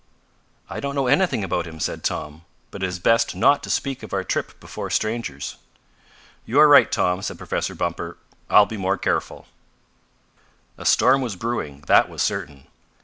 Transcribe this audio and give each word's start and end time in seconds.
"I 0.67 0.79
don't 0.79 0.95
know 0.95 1.05
anything 1.05 1.43
about 1.43 1.67
him," 1.67 1.79
said 1.79 2.03
Tom; 2.03 2.43
"but 2.71 2.81
it 2.81 2.87
is 2.87 2.97
best 2.97 3.35
not 3.35 3.61
to 3.61 3.69
speak 3.69 4.01
of 4.01 4.13
our 4.13 4.23
trip 4.23 4.59
before 4.59 4.89
strangers." 4.89 5.57
"You 6.43 6.57
are 6.59 6.67
right, 6.67 6.91
Tom," 6.91 7.21
said 7.21 7.37
Professor 7.37 7.75
Bumper. 7.75 8.17
"I'll 8.49 8.65
be 8.65 8.77
more 8.77 8.97
careful." 8.97 9.45
A 10.75 10.85
storm 10.87 11.21
was 11.21 11.35
brewing, 11.35 11.83
that 11.85 12.09
was 12.09 12.23
certain. 12.23 12.65